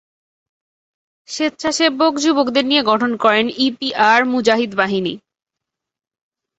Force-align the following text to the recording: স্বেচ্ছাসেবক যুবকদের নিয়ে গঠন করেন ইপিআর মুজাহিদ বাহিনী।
স্বেচ্ছাসেবক 1.29 2.13
যুবকদের 2.23 2.65
নিয়ে 2.65 2.83
গঠন 2.83 3.11
করেন 3.23 3.45
ইপিআর 3.67 4.21
মুজাহিদ 4.33 4.71
বাহিনী। 4.75 5.13